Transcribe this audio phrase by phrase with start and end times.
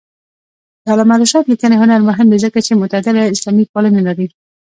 [0.83, 4.27] د علامه رشاد لیکنی هنر مهم دی ځکه چې معتدله اسلاميپالنه لري.